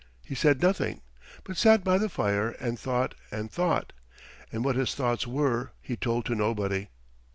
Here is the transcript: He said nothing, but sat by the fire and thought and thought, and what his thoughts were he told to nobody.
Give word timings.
He 0.25 0.33
said 0.33 0.63
nothing, 0.63 1.01
but 1.43 1.57
sat 1.57 1.83
by 1.83 1.99
the 1.99 2.09
fire 2.09 2.53
and 2.59 2.79
thought 2.79 3.13
and 3.29 3.51
thought, 3.51 3.93
and 4.51 4.65
what 4.65 4.75
his 4.75 4.95
thoughts 4.95 5.27
were 5.27 5.73
he 5.79 5.95
told 5.95 6.25
to 6.25 6.33
nobody. 6.33 6.87